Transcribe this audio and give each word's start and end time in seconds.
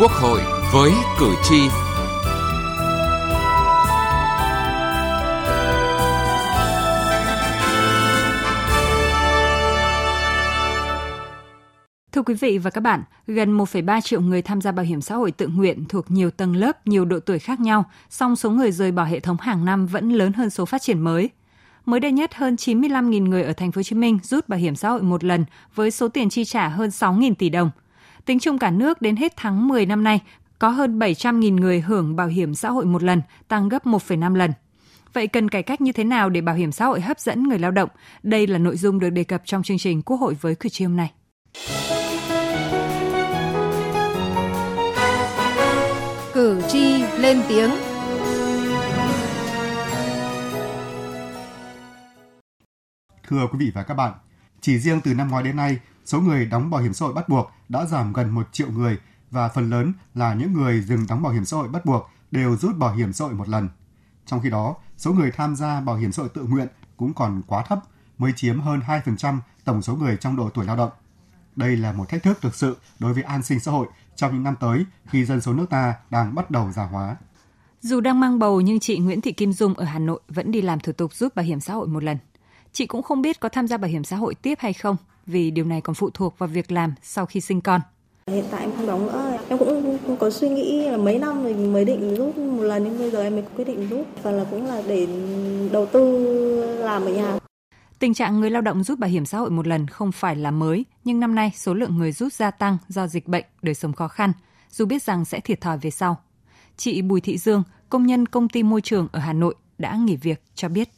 Quốc 0.00 0.10
hội 0.10 0.40
với 0.72 0.92
cử 1.20 1.34
tri. 1.42 1.56
Thưa 12.12 12.22
quý 12.22 12.34
vị 12.34 12.58
và 12.58 12.70
các 12.70 12.80
bạn, 12.80 13.02
gần 13.26 13.58
1,3 13.58 14.00
triệu 14.00 14.20
người 14.20 14.42
tham 14.42 14.60
gia 14.60 14.72
bảo 14.72 14.84
hiểm 14.84 15.00
xã 15.00 15.14
hội 15.14 15.32
tự 15.32 15.48
nguyện 15.48 15.84
thuộc 15.88 16.10
nhiều 16.10 16.30
tầng 16.30 16.56
lớp, 16.56 16.86
nhiều 16.86 17.04
độ 17.04 17.20
tuổi 17.20 17.38
khác 17.38 17.60
nhau, 17.60 17.84
song 18.10 18.36
số 18.36 18.50
người 18.50 18.72
rời 18.72 18.92
bỏ 18.92 19.04
hệ 19.04 19.20
thống 19.20 19.36
hàng 19.40 19.64
năm 19.64 19.86
vẫn 19.86 20.10
lớn 20.10 20.32
hơn 20.32 20.50
số 20.50 20.64
phát 20.64 20.82
triển 20.82 21.00
mới. 21.00 21.30
Mới 21.86 22.00
đây 22.00 22.12
nhất, 22.12 22.34
hơn 22.34 22.54
95.000 22.54 23.28
người 23.28 23.42
ở 23.42 23.52
thành 23.52 23.72
phố 23.72 23.78
Hồ 23.78 23.82
Chí 23.82 23.96
Minh 23.96 24.18
rút 24.22 24.48
bảo 24.48 24.58
hiểm 24.58 24.76
xã 24.76 24.90
hội 24.90 25.02
một 25.02 25.24
lần 25.24 25.44
với 25.74 25.90
số 25.90 26.08
tiền 26.08 26.30
chi 26.30 26.44
trả 26.44 26.68
hơn 26.68 26.90
6.000 26.90 27.34
tỷ 27.34 27.48
đồng. 27.48 27.70
Tính 28.28 28.38
chung 28.38 28.58
cả 28.58 28.70
nước 28.70 29.02
đến 29.02 29.16
hết 29.16 29.32
tháng 29.36 29.68
10 29.68 29.86
năm 29.86 30.04
nay, 30.04 30.20
có 30.58 30.68
hơn 30.68 30.98
700.000 30.98 31.54
người 31.54 31.80
hưởng 31.80 32.16
bảo 32.16 32.26
hiểm 32.26 32.54
xã 32.54 32.70
hội 32.70 32.84
một 32.84 33.02
lần, 33.02 33.22
tăng 33.48 33.68
gấp 33.68 33.86
1,5 33.86 34.34
lần. 34.34 34.52
Vậy 35.12 35.26
cần 35.26 35.48
cải 35.48 35.62
cách 35.62 35.80
như 35.80 35.92
thế 35.92 36.04
nào 36.04 36.30
để 36.30 36.40
bảo 36.40 36.54
hiểm 36.54 36.72
xã 36.72 36.86
hội 36.86 37.00
hấp 37.00 37.20
dẫn 37.20 37.42
người 37.42 37.58
lao 37.58 37.70
động? 37.70 37.88
Đây 38.22 38.46
là 38.46 38.58
nội 38.58 38.76
dung 38.76 38.98
được 38.98 39.10
đề 39.10 39.24
cập 39.24 39.42
trong 39.44 39.62
chương 39.62 39.78
trình 39.78 40.02
Quốc 40.02 40.16
hội 40.16 40.36
với 40.40 40.54
cử 40.54 40.68
tri 40.68 40.84
hôm 40.84 40.96
nay. 40.96 41.12
Cử 46.34 46.62
tri 46.68 47.02
lên 47.18 47.42
tiếng 47.48 47.70
Thưa 53.28 53.46
quý 53.52 53.58
vị 53.58 53.70
và 53.74 53.82
các 53.82 53.94
bạn, 53.94 54.12
chỉ 54.60 54.78
riêng 54.78 55.00
từ 55.04 55.14
năm 55.14 55.30
ngoái 55.30 55.44
đến 55.44 55.56
nay, 55.56 55.78
số 56.08 56.20
người 56.20 56.46
đóng 56.46 56.70
bảo 56.70 56.80
hiểm 56.80 56.92
xã 56.92 57.06
hội 57.06 57.14
bắt 57.14 57.28
buộc 57.28 57.50
đã 57.68 57.86
giảm 57.86 58.12
gần 58.12 58.30
1 58.30 58.48
triệu 58.52 58.70
người 58.70 58.98
và 59.30 59.48
phần 59.48 59.70
lớn 59.70 59.92
là 60.14 60.34
những 60.34 60.52
người 60.52 60.80
dừng 60.80 61.06
đóng 61.08 61.22
bảo 61.22 61.32
hiểm 61.32 61.44
xã 61.44 61.56
hội 61.56 61.68
bắt 61.68 61.84
buộc 61.84 62.10
đều 62.30 62.56
rút 62.56 62.76
bảo 62.76 62.94
hiểm 62.94 63.12
xã 63.12 63.24
hội 63.24 63.34
một 63.34 63.48
lần. 63.48 63.68
Trong 64.26 64.40
khi 64.40 64.50
đó, 64.50 64.74
số 64.96 65.12
người 65.12 65.30
tham 65.30 65.56
gia 65.56 65.80
bảo 65.80 65.96
hiểm 65.96 66.12
xã 66.12 66.22
hội 66.22 66.30
tự 66.34 66.42
nguyện 66.42 66.68
cũng 66.96 67.14
còn 67.14 67.42
quá 67.46 67.62
thấp, 67.62 67.78
mới 68.18 68.32
chiếm 68.36 68.60
hơn 68.60 68.80
2% 68.86 69.38
tổng 69.64 69.82
số 69.82 69.94
người 69.94 70.16
trong 70.16 70.36
độ 70.36 70.50
tuổi 70.50 70.64
lao 70.64 70.76
động. 70.76 70.90
Đây 71.56 71.76
là 71.76 71.92
một 71.92 72.08
thách 72.08 72.22
thức 72.22 72.38
thực 72.40 72.54
sự 72.54 72.76
đối 72.98 73.14
với 73.14 73.22
an 73.22 73.42
sinh 73.42 73.60
xã 73.60 73.70
hội 73.70 73.86
trong 74.16 74.34
những 74.34 74.42
năm 74.42 74.54
tới 74.60 74.84
khi 75.06 75.24
dân 75.24 75.40
số 75.40 75.52
nước 75.52 75.66
ta 75.70 75.94
đang 76.10 76.34
bắt 76.34 76.50
đầu 76.50 76.72
già 76.72 76.84
hóa. 76.84 77.16
Dù 77.80 78.00
đang 78.00 78.20
mang 78.20 78.38
bầu 78.38 78.60
nhưng 78.60 78.80
chị 78.80 78.98
Nguyễn 78.98 79.20
Thị 79.20 79.32
Kim 79.32 79.52
Dung 79.52 79.74
ở 79.74 79.84
Hà 79.84 79.98
Nội 79.98 80.20
vẫn 80.28 80.50
đi 80.50 80.62
làm 80.62 80.80
thủ 80.80 80.92
tục 80.92 81.14
rút 81.14 81.34
bảo 81.34 81.44
hiểm 81.44 81.60
xã 81.60 81.74
hội 81.74 81.88
một 81.88 82.02
lần. 82.04 82.18
Chị 82.72 82.86
cũng 82.86 83.02
không 83.02 83.22
biết 83.22 83.40
có 83.40 83.48
tham 83.48 83.68
gia 83.68 83.76
bảo 83.76 83.90
hiểm 83.90 84.04
xã 84.04 84.16
hội 84.16 84.34
tiếp 84.34 84.58
hay 84.60 84.72
không 84.72 84.96
vì 85.28 85.50
điều 85.50 85.64
này 85.64 85.80
còn 85.80 85.94
phụ 85.94 86.10
thuộc 86.14 86.38
vào 86.38 86.48
việc 86.48 86.72
làm 86.72 86.94
sau 87.02 87.26
khi 87.26 87.40
sinh 87.40 87.60
con. 87.60 87.80
Hiện 88.26 88.44
tại 88.50 88.60
em 88.60 88.70
không 88.76 88.86
đóng 88.86 89.06
nữa. 89.06 89.38
Em 89.48 89.58
cũng, 89.58 89.98
cũng 90.06 90.16
có 90.16 90.30
suy 90.30 90.48
nghĩ 90.48 90.88
là 90.88 90.96
mấy 90.96 91.18
năm 91.18 91.44
mình 91.44 91.72
mới 91.72 91.84
định 91.84 92.14
rút 92.16 92.36
một 92.36 92.62
lần 92.62 92.84
nhưng 92.84 92.98
bây 92.98 93.10
giờ 93.10 93.22
em 93.22 93.32
mới 93.32 93.44
quyết 93.56 93.64
định 93.64 93.88
rút. 93.88 94.06
Và 94.22 94.30
là 94.30 94.44
cũng 94.50 94.66
là 94.66 94.82
để 94.88 95.06
đầu 95.72 95.86
tư 95.86 96.24
làm 96.84 97.02
ở 97.02 97.10
nhà. 97.10 97.38
Tình 97.98 98.14
trạng 98.14 98.40
người 98.40 98.50
lao 98.50 98.62
động 98.62 98.84
rút 98.84 98.98
bảo 98.98 99.10
hiểm 99.10 99.26
xã 99.26 99.38
hội 99.38 99.50
một 99.50 99.66
lần 99.66 99.86
không 99.86 100.12
phải 100.12 100.36
là 100.36 100.50
mới, 100.50 100.84
nhưng 101.04 101.20
năm 101.20 101.34
nay 101.34 101.52
số 101.54 101.74
lượng 101.74 101.98
người 101.98 102.12
rút 102.12 102.32
gia 102.32 102.50
tăng 102.50 102.78
do 102.88 103.06
dịch 103.06 103.28
bệnh, 103.28 103.44
đời 103.62 103.74
sống 103.74 103.92
khó 103.92 104.08
khăn, 104.08 104.32
dù 104.70 104.86
biết 104.86 105.02
rằng 105.02 105.24
sẽ 105.24 105.40
thiệt 105.40 105.60
thòi 105.60 105.78
về 105.78 105.90
sau. 105.90 106.16
Chị 106.76 107.02
Bùi 107.02 107.20
Thị 107.20 107.38
Dương, 107.38 107.62
công 107.88 108.06
nhân 108.06 108.26
công 108.26 108.48
ty 108.48 108.62
môi 108.62 108.80
trường 108.80 109.08
ở 109.12 109.20
Hà 109.20 109.32
Nội 109.32 109.54
đã 109.78 109.96
nghỉ 109.96 110.16
việc 110.16 110.42
cho 110.54 110.68
biết 110.68 110.88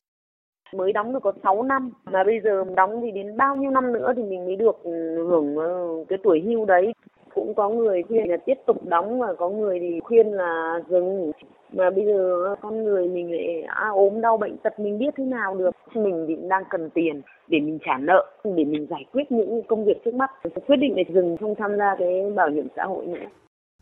mới 0.75 0.93
đóng 0.93 1.13
được 1.13 1.19
có 1.23 1.33
6 1.43 1.63
năm. 1.63 1.91
Mà 2.05 2.25
bây 2.25 2.41
giờ 2.45 2.65
đóng 2.77 3.01
thì 3.03 3.11
đến 3.11 3.37
bao 3.37 3.57
nhiêu 3.57 3.71
năm 3.71 3.93
nữa 3.93 4.13
thì 4.17 4.23
mình 4.23 4.45
mới 4.47 4.57
được 4.57 4.83
ừ, 4.83 4.91
hưởng 5.29 5.57
ờ, 5.57 6.05
cái 6.09 6.19
tuổi 6.23 6.41
hưu 6.41 6.65
đấy. 6.65 6.93
Cũng 7.35 7.55
có 7.55 7.69
người 7.69 8.03
khuyên 8.03 8.31
là 8.31 8.37
tiếp 8.47 8.59
tục 8.67 8.89
đóng 8.89 9.21
và 9.21 9.35
có 9.39 9.49
người 9.49 9.81
thì 9.81 10.01
khuyên 10.01 10.27
là 10.27 10.81
dừng. 10.89 11.33
Mà 11.73 11.91
bây 11.91 12.07
giờ 12.07 12.45
ờ, 12.47 12.55
con 12.61 12.85
người 12.85 13.09
mình 13.09 13.31
lại 13.33 13.63
à, 13.63 13.89
ốm 13.89 14.21
đau 14.21 14.37
bệnh 14.37 14.57
tật 14.57 14.81
mình 14.81 14.99
biết 14.99 15.15
thế 15.17 15.25
nào 15.25 15.55
được? 15.55 15.71
Mình 15.95 16.25
thì 16.29 16.37
đang 16.49 16.63
cần 16.71 16.91
tiền 16.91 17.23
để 17.49 17.61
mình 17.61 17.79
trả 17.87 17.99
nợ 17.99 18.27
để 18.45 18.65
mình 18.65 18.87
giải 18.91 19.05
quyết 19.13 19.33
những 19.33 19.63
công 19.69 19.85
việc 19.85 20.05
trước 20.05 20.15
mắt. 20.15 20.31
Quyết 20.67 20.77
định 20.77 20.95
để 20.97 21.05
dừng 21.15 21.37
không 21.41 21.55
tham 21.55 21.77
gia 21.79 21.97
cái 21.99 22.31
bảo 22.35 22.49
hiểm 22.49 22.69
xã 22.77 22.85
hội 22.85 23.07
nữa. 23.07 23.27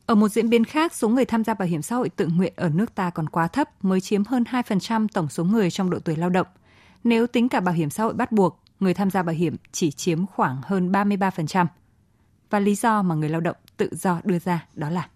Ở 0.08 0.14
một 0.14 0.28
diễn 0.28 0.50
biến 0.50 0.64
khác, 0.64 0.94
số 0.94 1.08
người 1.08 1.24
tham 1.24 1.44
gia 1.44 1.54
bảo 1.54 1.68
hiểm 1.68 1.82
xã 1.82 1.96
hội 1.96 2.08
tự 2.08 2.28
nguyện 2.36 2.52
ở 2.56 2.70
nước 2.74 2.94
ta 2.94 3.10
còn 3.14 3.28
quá 3.28 3.48
thấp, 3.48 3.68
mới 3.82 4.00
chiếm 4.00 4.24
hơn 4.24 4.44
2% 4.50 5.06
tổng 5.14 5.28
số 5.28 5.44
người 5.44 5.70
trong 5.70 5.90
độ 5.90 5.98
tuổi 6.04 6.16
lao 6.16 6.30
động. 6.30 6.46
Nếu 7.04 7.26
tính 7.26 7.48
cả 7.48 7.60
bảo 7.60 7.74
hiểm 7.74 7.90
xã 7.90 8.02
hội 8.02 8.14
bắt 8.14 8.32
buộc, 8.32 8.60
người 8.80 8.94
tham 8.94 9.10
gia 9.10 9.22
bảo 9.22 9.34
hiểm 9.34 9.56
chỉ 9.72 9.90
chiếm 9.90 10.26
khoảng 10.26 10.56
hơn 10.62 10.92
33%. 10.92 11.66
Và 12.50 12.60
lý 12.60 12.74
do 12.74 13.02
mà 13.02 13.14
người 13.14 13.28
lao 13.28 13.40
động 13.40 13.56
tự 13.76 13.88
do 13.92 14.20
đưa 14.24 14.38
ra 14.38 14.66
đó 14.74 14.90
là 14.90 15.08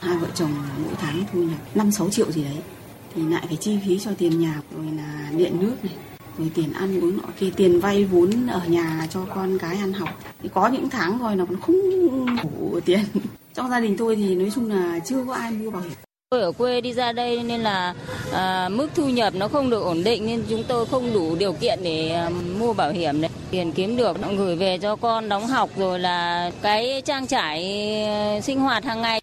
hai 0.00 0.18
vợ 0.18 0.28
chồng 0.34 0.50
mỗi 0.84 0.94
tháng 0.98 1.24
thu 1.32 1.42
nhập 1.42 1.58
5 1.74 1.90
6 1.90 2.10
triệu 2.10 2.32
gì 2.32 2.44
đấy. 2.44 2.62
Thì 3.14 3.22
lại 3.22 3.44
phải 3.46 3.56
chi 3.56 3.78
phí 3.86 3.98
cho 3.98 4.10
tiền 4.18 4.40
nhà 4.40 4.60
rồi 4.76 4.86
là 4.96 5.30
điện 5.36 5.60
nước 5.60 5.76
này 5.84 5.94
rồi 6.38 6.50
tiền 6.54 6.72
ăn 6.72 7.00
uống 7.00 7.16
nọ 7.16 7.24
kia 7.38 7.50
tiền 7.56 7.80
vay 7.80 8.04
vốn 8.04 8.46
ở 8.46 8.62
nhà 8.66 9.06
cho 9.10 9.26
con 9.34 9.58
cái 9.58 9.76
ăn 9.76 9.92
học. 9.92 10.08
Thì 10.42 10.48
có 10.54 10.68
những 10.68 10.90
tháng 10.90 11.18
rồi 11.18 11.36
nó 11.36 11.44
còn 11.44 11.60
không 11.60 11.76
đủ 12.42 12.80
tiền. 12.84 13.00
Trong 13.54 13.70
gia 13.70 13.80
đình 13.80 13.96
tôi 13.98 14.16
thì 14.16 14.34
nói 14.34 14.50
chung 14.54 14.68
là 14.68 14.98
chưa 14.98 15.24
có 15.24 15.34
ai 15.34 15.52
mua 15.52 15.70
bảo 15.70 15.82
hiểm. 15.82 16.07
Tôi 16.30 16.42
ở 16.42 16.52
quê 16.52 16.80
đi 16.80 16.92
ra 16.92 17.12
đây 17.12 17.42
nên 17.42 17.60
là 17.60 17.94
à, 18.32 18.68
mức 18.68 18.88
thu 18.94 19.08
nhập 19.08 19.34
nó 19.36 19.48
không 19.48 19.70
được 19.70 19.82
ổn 19.82 20.04
định 20.04 20.26
nên 20.26 20.44
chúng 20.48 20.64
tôi 20.68 20.86
không 20.86 21.12
đủ 21.14 21.36
điều 21.36 21.52
kiện 21.52 21.78
để 21.82 22.08
à, 22.08 22.30
mua 22.58 22.72
bảo 22.72 22.90
hiểm 22.90 23.20
đấy. 23.20 23.30
Tiền 23.50 23.72
kiếm 23.72 23.96
được 23.96 24.20
nó 24.20 24.28
gửi 24.38 24.56
về 24.56 24.78
cho 24.78 24.96
con 24.96 25.28
đóng 25.28 25.46
học 25.46 25.70
rồi 25.76 25.98
là 25.98 26.50
cái 26.62 27.02
trang 27.04 27.26
trải 27.26 27.64
à, 28.04 28.40
sinh 28.40 28.60
hoạt 28.60 28.84
hàng 28.84 29.02
ngày. 29.02 29.17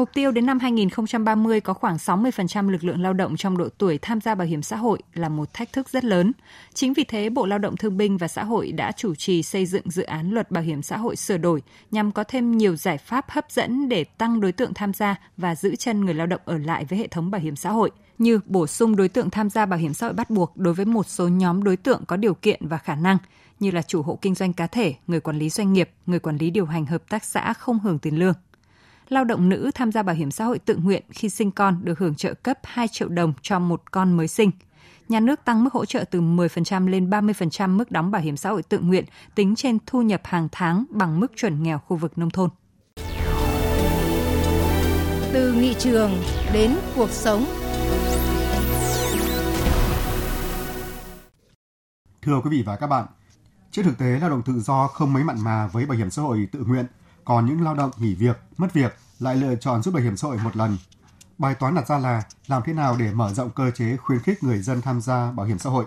Mục 0.00 0.10
tiêu 0.14 0.30
đến 0.30 0.46
năm 0.46 0.58
2030 0.58 1.60
có 1.60 1.74
khoảng 1.74 1.96
60% 1.96 2.68
lực 2.68 2.84
lượng 2.84 3.02
lao 3.02 3.12
động 3.12 3.36
trong 3.36 3.58
độ 3.58 3.68
tuổi 3.78 3.98
tham 3.98 4.20
gia 4.20 4.34
bảo 4.34 4.46
hiểm 4.46 4.62
xã 4.62 4.76
hội 4.76 4.98
là 5.14 5.28
một 5.28 5.54
thách 5.54 5.72
thức 5.72 5.88
rất 5.88 6.04
lớn. 6.04 6.32
Chính 6.74 6.92
vì 6.92 7.04
thế, 7.04 7.28
Bộ 7.28 7.46
Lao 7.46 7.58
động 7.58 7.76
Thương 7.76 7.96
binh 7.96 8.16
và 8.16 8.28
Xã 8.28 8.44
hội 8.44 8.72
đã 8.72 8.92
chủ 8.92 9.14
trì 9.14 9.42
xây 9.42 9.66
dựng 9.66 9.90
dự 9.90 10.02
án 10.02 10.30
luật 10.30 10.50
bảo 10.50 10.64
hiểm 10.64 10.82
xã 10.82 10.96
hội 10.96 11.16
sửa 11.16 11.36
đổi 11.36 11.62
nhằm 11.90 12.12
có 12.12 12.24
thêm 12.24 12.58
nhiều 12.58 12.76
giải 12.76 12.98
pháp 12.98 13.30
hấp 13.30 13.50
dẫn 13.50 13.88
để 13.88 14.04
tăng 14.04 14.40
đối 14.40 14.52
tượng 14.52 14.74
tham 14.74 14.92
gia 14.92 15.16
và 15.36 15.54
giữ 15.54 15.76
chân 15.76 16.04
người 16.04 16.14
lao 16.14 16.26
động 16.26 16.40
ở 16.44 16.58
lại 16.58 16.84
với 16.84 16.98
hệ 16.98 17.06
thống 17.06 17.30
bảo 17.30 17.40
hiểm 17.40 17.56
xã 17.56 17.70
hội 17.70 17.90
như 18.18 18.40
bổ 18.46 18.66
sung 18.66 18.96
đối 18.96 19.08
tượng 19.08 19.30
tham 19.30 19.50
gia 19.50 19.66
bảo 19.66 19.78
hiểm 19.78 19.94
xã 19.94 20.06
hội 20.06 20.14
bắt 20.14 20.30
buộc 20.30 20.56
đối 20.56 20.74
với 20.74 20.86
một 20.86 21.06
số 21.06 21.28
nhóm 21.28 21.64
đối 21.64 21.76
tượng 21.76 22.04
có 22.06 22.16
điều 22.16 22.34
kiện 22.34 22.68
và 22.68 22.78
khả 22.78 22.94
năng 22.94 23.18
như 23.60 23.70
là 23.70 23.82
chủ 23.82 24.02
hộ 24.02 24.18
kinh 24.22 24.34
doanh 24.34 24.52
cá 24.52 24.66
thể, 24.66 24.94
người 25.06 25.20
quản 25.20 25.38
lý 25.38 25.50
doanh 25.50 25.72
nghiệp, 25.72 25.90
người 26.06 26.18
quản 26.18 26.36
lý 26.36 26.50
điều 26.50 26.66
hành 26.66 26.86
hợp 26.86 27.02
tác 27.08 27.24
xã 27.24 27.52
không 27.52 27.78
hưởng 27.78 27.98
tiền 27.98 28.18
lương 28.18 28.34
lao 29.10 29.24
động 29.24 29.48
nữ 29.48 29.70
tham 29.74 29.92
gia 29.92 30.02
bảo 30.02 30.16
hiểm 30.16 30.30
xã 30.30 30.44
hội 30.44 30.58
tự 30.58 30.76
nguyện 30.76 31.02
khi 31.10 31.28
sinh 31.28 31.50
con 31.50 31.80
được 31.84 31.98
hưởng 31.98 32.14
trợ 32.14 32.34
cấp 32.34 32.58
2 32.64 32.88
triệu 32.88 33.08
đồng 33.08 33.32
cho 33.42 33.58
một 33.58 33.82
con 33.90 34.16
mới 34.16 34.28
sinh. 34.28 34.50
Nhà 35.08 35.20
nước 35.20 35.44
tăng 35.44 35.64
mức 35.64 35.72
hỗ 35.72 35.84
trợ 35.84 36.04
từ 36.10 36.20
10% 36.20 36.88
lên 36.88 37.10
30% 37.10 37.76
mức 37.76 37.90
đóng 37.90 38.10
bảo 38.10 38.22
hiểm 38.22 38.36
xã 38.36 38.50
hội 38.50 38.62
tự 38.62 38.78
nguyện 38.78 39.04
tính 39.34 39.54
trên 39.56 39.78
thu 39.86 40.02
nhập 40.02 40.20
hàng 40.24 40.48
tháng 40.52 40.84
bằng 40.90 41.20
mức 41.20 41.32
chuẩn 41.36 41.62
nghèo 41.62 41.78
khu 41.78 41.96
vực 41.96 42.18
nông 42.18 42.30
thôn. 42.30 42.50
Từ 45.32 45.52
nghị 45.52 45.74
trường 45.74 46.10
đến 46.52 46.76
cuộc 46.96 47.10
sống. 47.10 47.44
Thưa 52.22 52.40
quý 52.44 52.50
vị 52.50 52.62
và 52.66 52.76
các 52.76 52.86
bạn, 52.86 53.06
trước 53.70 53.82
thực 53.82 53.98
tế 53.98 54.18
lao 54.20 54.30
động 54.30 54.42
tự 54.46 54.60
do 54.60 54.86
không 54.86 55.12
mấy 55.12 55.24
mặn 55.24 55.36
mà 55.44 55.66
với 55.66 55.86
bảo 55.86 55.98
hiểm 55.98 56.10
xã 56.10 56.22
hội 56.22 56.48
tự 56.52 56.64
nguyện– 56.66 56.86
còn 57.24 57.46
những 57.46 57.62
lao 57.62 57.74
động 57.74 57.90
nghỉ 57.98 58.14
việc, 58.14 58.36
mất 58.56 58.72
việc 58.72 58.96
lại 59.20 59.36
lựa 59.36 59.54
chọn 59.56 59.82
rút 59.82 59.94
bảo 59.94 60.02
hiểm 60.02 60.16
xã 60.16 60.28
hội 60.28 60.38
một 60.44 60.56
lần. 60.56 60.76
Bài 61.38 61.54
toán 61.54 61.74
đặt 61.74 61.88
ra 61.88 61.98
là 61.98 62.22
làm 62.46 62.62
thế 62.66 62.72
nào 62.72 62.96
để 62.98 63.12
mở 63.12 63.32
rộng 63.32 63.50
cơ 63.50 63.70
chế 63.70 63.96
khuyến 63.96 64.20
khích 64.20 64.42
người 64.42 64.58
dân 64.58 64.80
tham 64.80 65.00
gia 65.00 65.32
bảo 65.32 65.46
hiểm 65.46 65.58
xã 65.58 65.70
hội 65.70 65.84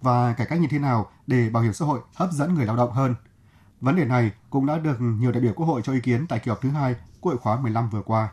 và 0.00 0.32
cải 0.32 0.46
cách 0.46 0.60
như 0.60 0.66
thế 0.70 0.78
nào 0.78 1.10
để 1.26 1.48
bảo 1.50 1.62
hiểm 1.62 1.72
xã 1.72 1.84
hội 1.84 2.00
hấp 2.14 2.32
dẫn 2.32 2.54
người 2.54 2.66
lao 2.66 2.76
động 2.76 2.92
hơn. 2.92 3.14
Vấn 3.80 3.96
đề 3.96 4.04
này 4.04 4.30
cũng 4.50 4.66
đã 4.66 4.78
được 4.78 4.96
nhiều 5.00 5.32
đại 5.32 5.40
biểu 5.40 5.52
Quốc 5.52 5.66
hội 5.66 5.80
cho 5.84 5.92
ý 5.92 6.00
kiến 6.00 6.26
tại 6.28 6.38
kỳ 6.38 6.48
họp 6.48 6.60
thứ 6.60 6.70
hai 6.70 6.94
Quốc 7.20 7.32
hội 7.32 7.38
khóa 7.38 7.60
15 7.60 7.90
vừa 7.90 8.02
qua. 8.02 8.28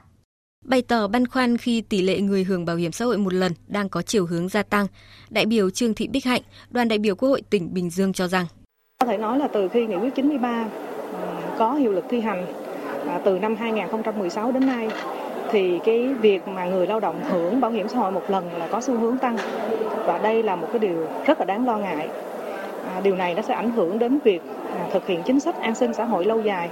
Bày 0.66 0.81
tỏ 0.81 1.08
băn 1.08 1.28
khoăn 1.28 1.58
khi 1.58 1.81
tỷ 1.81 2.02
lệ 2.02 2.22
người 2.22 2.44
hưởng 2.44 2.66
bảo 2.66 2.75
hiểm 2.75 2.92
xã 2.92 3.06
hội 3.06 3.18
một 3.18 3.34
lần 3.34 3.52
đang 3.68 3.90
có 3.90 4.02
chiều 4.02 4.25
hướng 4.25 4.50
gia 4.50 4.64
tăng, 4.64 4.88
đại 5.30 5.46
biểu 5.46 5.69
Trương 5.69 5.94
Thị 5.94 6.08
Bích 6.08 6.25
Hạnh, 6.25 6.42
đoàn 6.69 6.88
đại 6.88 7.00
biểu 7.00 7.16
Quốc 7.16 7.30
hội 7.30 7.42
tỉnh 7.50 7.74
Bình 7.74 7.90
Dương 7.90 8.14
cho 8.14 8.28
rằng 8.28 8.46
có 9.06 9.12
thể 9.12 9.18
nói 9.18 9.40
là 9.40 9.48
từ 9.54 9.69
khi 9.74 9.86
nghị 9.86 9.96
quyết 9.96 10.16
93 10.16 10.68
có 11.57 11.74
hiệu 11.74 11.92
lực 11.92 12.06
thi 12.10 12.22
hành 12.22 12.46
à, 13.07 13.19
từ 13.24 13.40
năm 13.40 13.56
2016 13.56 14.52
đến 14.52 14.68
nay, 14.68 14.90
thì 15.52 15.80
cái 15.86 16.07
việc 16.07 16.48
mà 16.48 16.66
người 16.66 16.88
lao 16.88 17.00
động 17.00 17.16
hưởng 17.30 17.62
bảo 17.62 17.72
hiểm 17.72 17.88
xã 17.88 18.00
hội 18.00 18.12
một 18.12 18.30
lần 18.30 18.50
là 18.57 18.68
có 18.68 18.81
xu 18.81 18.98
hướng 18.98 19.18
tăng 19.18 19.38
và 20.06 20.18
đây 20.18 20.44
là 20.44 20.56
một 20.56 20.68
cái 20.72 20.80
điều 20.80 21.07
rất 21.25 21.40
là 21.40 21.46
đáng 21.46 21.66
lo 21.66 21.78
ngại. 21.78 22.07
À, 22.88 23.02
điều 23.04 23.16
này 23.16 23.34
nó 23.36 23.42
sẽ 23.42 23.54
ảnh 23.54 23.72
hưởng 23.72 24.00
đến 24.00 24.19
việc 24.24 24.42
à, 24.80 24.88
thực 24.92 25.07
hiện 25.07 25.24
chính 25.24 25.40
sách 25.40 25.56
an 25.62 25.75
sinh 25.75 25.94
xã 25.94 26.06
hội 26.06 26.25
lâu 26.25 26.42
dài 26.42 26.69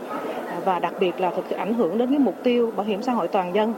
và 0.66 0.80
đặc 0.80 0.94
biệt 1.00 1.20
là 1.20 1.32
thực 1.32 1.50
ảnh 1.50 1.74
hưởng 1.74 1.98
đến 1.98 2.10
cái 2.10 2.20
mục 2.20 2.36
tiêu 2.44 2.72
bảo 2.76 2.86
hiểm 2.86 3.02
xã 3.02 3.12
hội 3.12 3.28
toàn 3.28 3.56
dân 3.56 3.74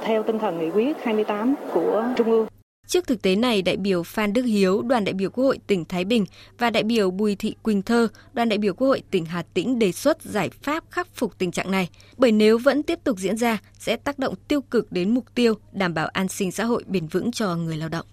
theo 0.00 0.22
tinh 0.22 0.38
thần 0.38 0.58
nghị 0.58 0.70
quyết 0.70 0.96
28 1.04 1.54
của 1.74 2.04
Trung 2.16 2.30
ương. 2.30 2.59
Trước 2.90 3.06
thực 3.06 3.22
tế 3.22 3.36
này, 3.36 3.62
đại 3.62 3.76
biểu 3.76 4.02
Phan 4.02 4.32
Đức 4.32 4.42
Hiếu, 4.42 4.82
đoàn 4.82 5.04
đại 5.04 5.12
biểu 5.12 5.30
Quốc 5.30 5.44
hội 5.44 5.58
tỉnh 5.66 5.84
Thái 5.84 6.04
Bình 6.04 6.26
và 6.58 6.70
đại 6.70 6.82
biểu 6.82 7.10
Bùi 7.10 7.36
Thị 7.36 7.54
Quỳnh 7.62 7.82
Thơ, 7.82 8.08
đoàn 8.32 8.48
đại 8.48 8.58
biểu 8.58 8.74
Quốc 8.74 8.88
hội 8.88 9.02
tỉnh 9.10 9.24
Hà 9.24 9.42
Tĩnh 9.54 9.78
đề 9.78 9.92
xuất 9.92 10.22
giải 10.22 10.50
pháp 10.62 10.84
khắc 10.90 11.08
phục 11.14 11.38
tình 11.38 11.50
trạng 11.50 11.70
này, 11.70 11.88
bởi 12.16 12.32
nếu 12.32 12.58
vẫn 12.58 12.82
tiếp 12.82 12.98
tục 13.04 13.18
diễn 13.18 13.36
ra 13.36 13.58
sẽ 13.78 13.96
tác 13.96 14.18
động 14.18 14.34
tiêu 14.48 14.60
cực 14.60 14.92
đến 14.92 15.14
mục 15.14 15.24
tiêu 15.34 15.54
đảm 15.72 15.94
bảo 15.94 16.06
an 16.06 16.28
sinh 16.28 16.52
xã 16.52 16.64
hội 16.64 16.84
bền 16.86 17.06
vững 17.06 17.32
cho 17.32 17.56
người 17.56 17.76
lao 17.76 17.88
động. 17.88 18.06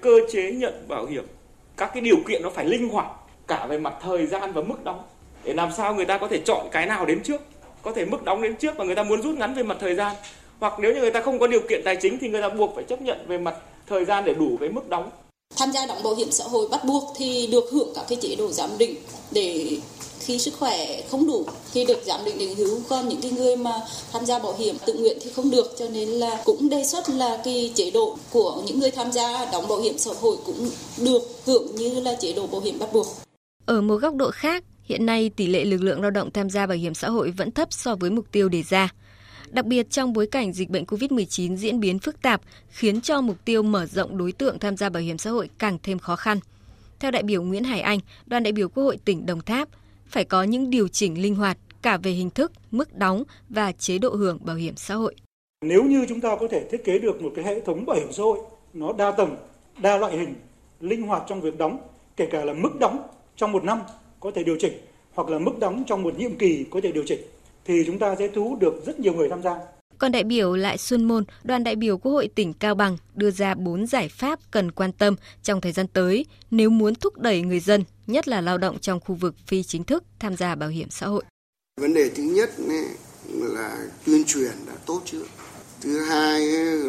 Cơ 0.00 0.10
chế 0.32 0.52
nhận 0.52 0.88
bảo 0.88 1.06
hiểm, 1.06 1.24
các 1.76 1.90
cái 1.94 2.00
điều 2.00 2.16
kiện 2.28 2.42
nó 2.42 2.50
phải 2.50 2.64
linh 2.64 2.88
hoạt 2.88 3.06
cả 3.46 3.66
về 3.66 3.78
mặt 3.78 3.94
thời 4.02 4.26
gian 4.26 4.52
và 4.52 4.62
mức 4.62 4.84
đóng. 4.84 5.02
Để 5.44 5.54
làm 5.54 5.72
sao 5.76 5.94
người 5.94 6.04
ta 6.04 6.18
có 6.18 6.28
thể 6.28 6.42
chọn 6.44 6.66
cái 6.72 6.86
nào 6.86 7.06
đến 7.06 7.22
trước, 7.22 7.42
có 7.82 7.92
thể 7.92 8.04
mức 8.04 8.24
đóng 8.24 8.42
đến 8.42 8.56
trước 8.56 8.76
và 8.76 8.84
người 8.84 8.94
ta 8.94 9.02
muốn 9.02 9.22
rút 9.22 9.38
ngắn 9.38 9.54
về 9.54 9.62
mặt 9.62 9.76
thời 9.80 9.94
gian. 9.94 10.16
Hoặc 10.58 10.72
nếu 10.80 10.94
như 10.94 11.00
người 11.00 11.10
ta 11.10 11.22
không 11.22 11.38
có 11.38 11.46
điều 11.46 11.60
kiện 11.68 11.82
tài 11.84 11.96
chính 11.96 12.18
thì 12.18 12.28
người 12.28 12.42
ta 12.42 12.48
buộc 12.48 12.72
phải 12.74 12.84
chấp 12.84 13.02
nhận 13.02 13.26
về 13.26 13.38
mặt 13.38 13.54
thời 13.88 14.04
gian 14.04 14.24
để 14.24 14.34
đủ 14.34 14.56
cái 14.60 14.68
mức 14.68 14.88
đóng. 14.88 15.10
Tham 15.56 15.72
gia 15.72 15.86
đóng 15.86 16.02
bảo 16.02 16.14
hiểm 16.14 16.30
xã 16.30 16.44
hội 16.44 16.68
bắt 16.70 16.84
buộc 16.84 17.14
thì 17.16 17.46
được 17.46 17.64
hưởng 17.72 17.92
các 17.94 18.04
cái 18.08 18.18
chế 18.22 18.36
độ 18.36 18.52
giám 18.52 18.78
định 18.78 18.96
để 19.30 19.78
khi 20.20 20.38
sức 20.38 20.54
khỏe 20.58 21.02
không 21.10 21.26
đủ 21.26 21.46
thì 21.72 21.84
được 21.84 21.98
giám 22.06 22.24
định 22.24 22.38
định 22.38 22.54
hướng 22.54 22.80
còn 22.88 23.08
những 23.08 23.20
cái 23.20 23.30
người 23.30 23.56
mà 23.56 23.72
tham 24.12 24.26
gia 24.26 24.38
bảo 24.38 24.54
hiểm 24.58 24.76
tự 24.86 24.94
nguyện 24.94 25.18
thì 25.22 25.30
không 25.30 25.50
được 25.50 25.74
cho 25.78 25.88
nên 25.88 26.08
là 26.08 26.42
cũng 26.44 26.68
đề 26.68 26.84
xuất 26.84 27.08
là 27.10 27.40
cái 27.44 27.72
chế 27.74 27.90
độ 27.90 28.16
của 28.30 28.62
những 28.66 28.80
người 28.80 28.90
tham 28.90 29.12
gia 29.12 29.50
đóng 29.52 29.68
bảo 29.68 29.80
hiểm 29.80 29.98
xã 29.98 30.10
hội 30.20 30.36
cũng 30.46 30.70
được 30.98 31.22
hưởng 31.46 31.76
như 31.76 32.00
là 32.00 32.14
chế 32.14 32.32
độ 32.32 32.46
bảo 32.46 32.60
hiểm 32.60 32.78
bắt 32.78 32.92
buộc. 32.92 33.06
Ở 33.66 33.80
một 33.80 33.96
góc 33.96 34.14
độ 34.14 34.30
khác, 34.30 34.64
hiện 34.82 35.06
nay 35.06 35.30
tỷ 35.36 35.46
lệ 35.46 35.64
lực 35.64 35.82
lượng 35.82 36.02
lao 36.02 36.10
động 36.10 36.30
tham 36.32 36.50
gia 36.50 36.66
bảo 36.66 36.76
hiểm 36.76 36.94
xã 36.94 37.08
hội 37.08 37.30
vẫn 37.30 37.50
thấp 37.50 37.68
so 37.70 37.96
với 37.96 38.10
mục 38.10 38.24
tiêu 38.32 38.48
đề 38.48 38.62
ra 38.62 38.88
đặc 39.52 39.66
biệt 39.66 39.90
trong 39.90 40.12
bối 40.12 40.26
cảnh 40.26 40.52
dịch 40.52 40.70
bệnh 40.70 40.84
COVID-19 40.84 41.56
diễn 41.56 41.80
biến 41.80 41.98
phức 41.98 42.22
tạp, 42.22 42.40
khiến 42.68 43.00
cho 43.00 43.20
mục 43.20 43.36
tiêu 43.44 43.62
mở 43.62 43.86
rộng 43.86 44.18
đối 44.18 44.32
tượng 44.32 44.58
tham 44.58 44.76
gia 44.76 44.88
bảo 44.88 45.02
hiểm 45.02 45.18
xã 45.18 45.30
hội 45.30 45.50
càng 45.58 45.78
thêm 45.82 45.98
khó 45.98 46.16
khăn. 46.16 46.38
Theo 47.00 47.10
đại 47.10 47.22
biểu 47.22 47.42
Nguyễn 47.42 47.64
Hải 47.64 47.80
Anh, 47.80 47.98
đoàn 48.26 48.42
đại 48.42 48.52
biểu 48.52 48.68
Quốc 48.68 48.84
hội 48.84 48.98
tỉnh 49.04 49.26
Đồng 49.26 49.40
Tháp, 49.40 49.68
phải 50.06 50.24
có 50.24 50.42
những 50.42 50.70
điều 50.70 50.88
chỉnh 50.88 51.22
linh 51.22 51.34
hoạt 51.34 51.58
cả 51.82 51.96
về 51.96 52.10
hình 52.10 52.30
thức, 52.30 52.52
mức 52.70 52.96
đóng 52.96 53.22
và 53.48 53.72
chế 53.72 53.98
độ 53.98 54.10
hưởng 54.10 54.38
bảo 54.40 54.56
hiểm 54.56 54.76
xã 54.76 54.94
hội. 54.94 55.14
Nếu 55.64 55.84
như 55.84 56.06
chúng 56.08 56.20
ta 56.20 56.36
có 56.40 56.48
thể 56.50 56.68
thiết 56.70 56.84
kế 56.84 56.98
được 56.98 57.22
một 57.22 57.32
cái 57.36 57.44
hệ 57.44 57.60
thống 57.60 57.86
bảo 57.86 57.96
hiểm 57.96 58.12
xã 58.12 58.22
hội 58.22 58.38
nó 58.72 58.92
đa 58.92 59.10
tầng, 59.10 59.36
đa 59.82 59.96
loại 59.96 60.16
hình, 60.18 60.34
linh 60.80 61.02
hoạt 61.02 61.22
trong 61.28 61.40
việc 61.40 61.58
đóng, 61.58 61.78
kể 62.16 62.28
cả 62.30 62.44
là 62.44 62.52
mức 62.54 62.70
đóng 62.80 63.02
trong 63.36 63.52
một 63.52 63.64
năm 63.64 63.78
có 64.20 64.30
thể 64.34 64.44
điều 64.44 64.56
chỉnh 64.60 64.72
hoặc 65.14 65.28
là 65.28 65.38
mức 65.38 65.58
đóng 65.60 65.84
trong 65.86 66.02
một 66.02 66.18
nhiệm 66.18 66.38
kỳ 66.38 66.64
có 66.70 66.80
thể 66.80 66.92
điều 66.92 67.04
chỉnh 67.06 67.20
thì 67.68 67.82
chúng 67.86 67.98
ta 67.98 68.16
sẽ 68.18 68.28
thu 68.34 68.48
hút 68.48 68.58
được 68.58 68.82
rất 68.86 69.00
nhiều 69.00 69.12
người 69.12 69.28
tham 69.28 69.42
gia. 69.42 69.54
Còn 69.98 70.12
đại 70.12 70.24
biểu 70.24 70.56
Lại 70.56 70.78
Xuân 70.78 71.04
Môn, 71.04 71.24
đoàn 71.44 71.64
đại 71.64 71.76
biểu 71.76 71.98
Quốc 71.98 72.12
hội 72.12 72.28
tỉnh 72.34 72.52
Cao 72.52 72.74
Bằng 72.74 72.96
đưa 73.14 73.30
ra 73.30 73.54
4 73.54 73.86
giải 73.86 74.08
pháp 74.08 74.38
cần 74.50 74.72
quan 74.72 74.92
tâm 74.92 75.16
trong 75.42 75.60
thời 75.60 75.72
gian 75.72 75.86
tới 75.86 76.26
nếu 76.50 76.70
muốn 76.70 76.94
thúc 76.94 77.18
đẩy 77.18 77.42
người 77.42 77.60
dân, 77.60 77.84
nhất 78.06 78.28
là 78.28 78.40
lao 78.40 78.58
động 78.58 78.78
trong 78.78 79.00
khu 79.00 79.14
vực 79.14 79.34
phi 79.46 79.62
chính 79.62 79.84
thức 79.84 80.04
tham 80.18 80.36
gia 80.36 80.54
bảo 80.54 80.68
hiểm 80.68 80.90
xã 80.90 81.06
hội. 81.06 81.24
Vấn 81.80 81.94
đề 81.94 82.10
thứ 82.14 82.22
nhất 82.22 82.50
là 83.32 83.78
tuyên 84.06 84.24
truyền 84.24 84.52
đã 84.66 84.72
tốt 84.86 85.02
chưa? 85.04 85.22
Thứ 85.80 86.00
hai 86.00 86.40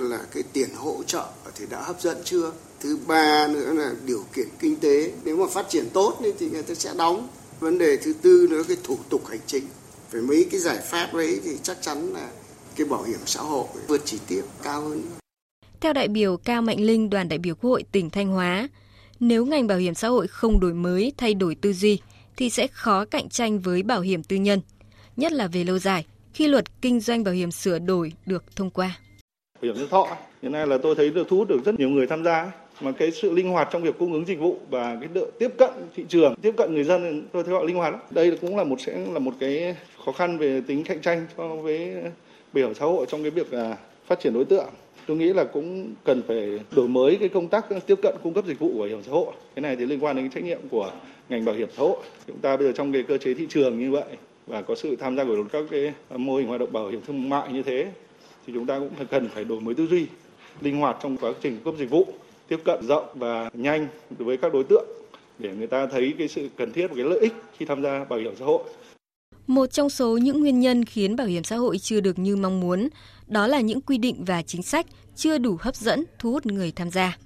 là 0.02 0.20
cái 0.34 0.44
tiền 0.54 0.70
hỗ 0.76 1.04
trợ 1.04 1.26
thì 1.56 1.66
đã 1.70 1.82
hấp 1.82 2.02
dẫn 2.02 2.18
chưa? 2.24 2.52
Thứ 2.80 3.00
ba 3.08 3.48
nữa 3.48 3.74
là 3.74 3.94
điều 4.06 4.24
kiện 4.36 4.48
kinh 4.60 4.76
tế, 4.76 5.12
nếu 5.24 5.38
mà 5.38 5.46
phát 5.52 5.70
triển 5.70 5.90
tốt 5.94 6.18
thì 6.40 6.50
người 6.50 6.64
ta 6.64 6.74
sẽ 6.74 6.94
đóng. 6.98 7.28
Vấn 7.60 7.78
đề 7.78 7.98
thứ 7.98 8.14
tư 8.14 8.48
nữa 8.50 8.64
cái 8.68 8.78
thủ 8.84 8.98
tục 9.10 9.28
hành 9.28 9.40
chính 9.46 9.64
với 10.12 10.22
mấy 10.22 10.48
cái 10.52 10.60
giải 10.60 10.78
pháp 10.84 11.14
đấy 11.14 11.40
thì 11.44 11.52
chắc 11.64 11.78
chắn 11.82 12.14
là 12.14 12.30
cái 12.76 12.88
bảo 12.88 13.04
hiểm 13.04 13.20
xã 13.26 13.42
hội 13.42 13.66
vượt 13.88 14.02
chỉ 14.06 14.18
tiêu 14.28 14.44
cao 14.64 14.82
hơn. 14.82 15.02
Theo 15.82 15.94
đại 15.94 16.08
biểu 16.08 16.38
Cao 16.38 16.62
Mạnh 16.62 16.82
Linh, 16.82 17.10
đoàn 17.10 17.30
đại 17.30 17.40
biểu 17.40 17.56
Quốc 17.56 17.70
hội 17.70 17.84
tỉnh 17.92 18.10
Thanh 18.10 18.28
Hóa, 18.28 18.68
nếu 19.20 19.46
ngành 19.46 19.68
bảo 19.68 19.78
hiểm 19.78 19.94
xã 19.94 20.08
hội 20.08 20.28
không 20.28 20.60
đổi 20.60 20.74
mới, 20.74 21.14
thay 21.18 21.34
đổi 21.34 21.56
tư 21.56 21.74
duy 21.74 22.00
thì 22.38 22.50
sẽ 22.50 22.68
khó 22.68 23.06
cạnh 23.06 23.30
tranh 23.30 23.60
với 23.60 23.84
bảo 23.84 24.02
hiểm 24.02 24.24
tư 24.24 24.36
nhân, 24.36 24.62
nhất 25.18 25.32
là 25.32 25.48
về 25.48 25.64
lâu 25.64 25.80
dài 25.80 26.06
khi 26.34 26.48
luật 26.48 26.82
kinh 26.82 27.00
doanh 27.00 27.24
bảo 27.24 27.34
hiểm 27.34 27.52
sửa 27.52 27.80
đổi 27.80 28.14
được 28.26 28.56
thông 28.56 28.70
qua. 28.70 29.00
Bảo 29.62 29.74
hiểm 29.74 29.76
nhân 29.76 29.90
thọ 29.90 30.18
hiện 30.42 30.52
nay 30.52 30.68
là 30.68 30.78
tôi 30.84 30.96
thấy 30.96 31.10
được 31.10 31.28
thu 31.30 31.38
hút 31.38 31.48
được 31.48 31.60
rất 31.66 31.80
nhiều 31.80 31.90
người 31.90 32.08
tham 32.08 32.24
gia 32.24 32.52
mà 32.82 32.92
cái 32.92 33.12
sự 33.12 33.32
linh 33.32 33.50
hoạt 33.50 33.68
trong 33.72 33.84
việc 33.84 34.00
cung 34.00 34.14
ứng 34.14 34.26
dịch 34.26 34.40
vụ 34.40 34.60
và 34.70 34.98
cái 35.00 35.10
độ 35.14 35.26
tiếp 35.40 35.50
cận 35.58 35.70
thị 35.96 36.06
trường 36.10 36.36
tiếp 36.42 36.54
cận 36.58 36.74
người 36.74 36.84
dân 36.84 37.28
tôi 37.32 37.44
thấy 37.44 37.54
họ 37.54 37.64
linh 37.64 37.76
hoạt 37.76 37.94
lắm 37.94 38.02
đây 38.12 38.38
cũng 38.42 38.58
là 38.58 38.64
một 38.64 38.82
sẽ 38.82 39.06
là 39.14 39.20
một 39.20 39.34
cái 39.40 39.76
khó 40.10 40.14
khăn 40.14 40.38
về 40.38 40.62
tính 40.68 40.84
cạnh 40.84 41.02
tranh 41.02 41.26
so 41.38 41.48
với 41.48 41.94
bảo 42.54 42.66
hiểm 42.66 42.74
xã 42.74 42.86
hội 42.86 43.06
trong 43.10 43.22
cái 43.22 43.32
việc 43.32 43.54
là 43.54 43.78
phát 44.08 44.20
triển 44.20 44.34
đối 44.34 44.46
tượng. 44.46 44.70
Tôi 45.08 45.18
nghĩ 45.18 45.34
là 45.34 45.44
cũng 45.44 45.94
cần 46.04 46.22
phải 46.28 46.60
đổi 46.76 46.88
mới 46.88 47.18
cái 47.20 47.30
công 47.30 47.48
tác 47.48 47.66
tiếp 47.88 48.00
cận 48.02 48.16
cung 48.24 48.34
cấp 48.34 48.46
dịch 48.48 48.60
vụ 48.60 48.80
bảo 48.80 48.88
hiểm 48.88 49.04
xã 49.04 49.12
hội. 49.12 49.34
Cái 49.56 49.62
này 49.62 49.76
thì 49.76 49.86
liên 49.86 50.04
quan 50.04 50.16
đến 50.16 50.30
trách 50.30 50.44
nhiệm 50.44 50.60
của 50.72 50.92
ngành 51.30 51.46
bảo 51.46 51.56
hiểm 51.56 51.70
xã 51.78 51.84
hội. 51.84 51.98
Chúng 52.28 52.38
ta 52.38 52.58
bây 52.58 52.68
giờ 52.68 52.74
trong 52.76 52.94
cái 52.94 53.04
cơ 53.04 53.18
chế 53.18 53.34
thị 53.34 53.48
trường 53.50 53.80
như 53.80 53.92
vậy 53.92 54.04
và 54.48 54.62
có 54.62 54.76
sự 54.76 54.96
tham 54.96 55.18
gia 55.18 55.24
của 55.24 55.44
các 55.52 55.64
cái 55.72 55.94
mô 56.10 56.36
hình 56.38 56.48
hoạt 56.48 56.60
động 56.60 56.74
bảo 56.74 56.88
hiểm 56.88 57.02
thương 57.08 57.30
mại 57.30 57.54
như 57.54 57.64
thế 57.64 57.88
thì 58.48 58.54
chúng 58.54 58.66
ta 58.66 58.80
cũng 58.80 59.06
cần 59.12 59.30
phải 59.30 59.44
đổi 59.44 59.60
mới 59.60 59.76
tư 59.76 59.88
duy, 59.88 60.06
linh 60.62 60.78
hoạt 60.78 60.98
trong 61.04 61.18
quá 61.18 61.34
trình 61.42 61.58
cung 61.64 61.74
cấp 61.74 61.80
dịch 61.80 61.90
vụ, 61.90 62.08
tiếp 62.48 62.60
cận 62.66 62.88
rộng 62.88 63.06
và 63.14 63.50
nhanh 63.54 63.88
đối 64.18 64.26
với 64.26 64.38
các 64.38 64.54
đối 64.54 64.64
tượng 64.64 64.86
để 65.40 65.50
người 65.58 65.68
ta 65.68 65.86
thấy 65.86 66.14
cái 66.18 66.28
sự 66.28 66.50
cần 66.56 66.72
thiết 66.72 66.88
và 66.88 66.96
cái 66.96 67.06
lợi 67.06 67.20
ích 67.20 67.34
khi 67.58 67.66
tham 67.66 67.84
gia 67.84 68.04
bảo 68.04 68.20
hiểm 68.20 68.34
xã 68.40 68.46
hội. 68.46 68.64
Một 69.50 69.66
trong 69.66 69.90
số 69.90 70.18
những 70.18 70.40
nguyên 70.40 70.60
nhân 70.60 70.86
khiến 70.86 71.16
bảo 71.16 71.28
hiểm 71.28 71.44
xã 71.44 71.56
hội 71.56 71.78
chưa 71.78 72.00
được 72.00 72.20
như 72.20 72.36
mong 72.36 72.60
muốn, 72.60 72.90
đó 73.28 73.48
là 73.48 73.62
những 73.62 73.82
quy 73.82 73.98
định 73.98 74.26
và 74.26 74.42
chính 74.42 74.64
sách 74.64 74.86
chưa 75.16 75.38
đủ 75.38 75.58
hấp 75.60 75.76
dẫn 75.76 76.04
thu 76.20 76.32
hút 76.32 76.46
người 76.46 76.72
tham 76.72 76.92
gia. 76.92 77.18